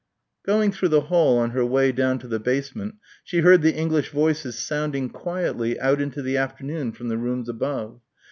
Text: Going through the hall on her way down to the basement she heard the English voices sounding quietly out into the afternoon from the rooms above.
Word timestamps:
Going 0.43 0.71
through 0.71 0.87
the 0.89 1.01
hall 1.11 1.37
on 1.37 1.51
her 1.51 1.63
way 1.63 1.91
down 1.91 2.17
to 2.17 2.27
the 2.27 2.39
basement 2.39 2.95
she 3.23 3.41
heard 3.41 3.61
the 3.61 3.75
English 3.75 4.09
voices 4.09 4.57
sounding 4.57 5.09
quietly 5.11 5.79
out 5.79 6.01
into 6.01 6.23
the 6.23 6.37
afternoon 6.37 6.91
from 6.91 7.09
the 7.09 7.19
rooms 7.19 7.47
above. 7.47 8.01